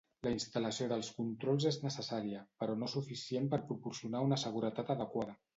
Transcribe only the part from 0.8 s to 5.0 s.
dels controls és necessària, però no suficient per proporcionar una seguretat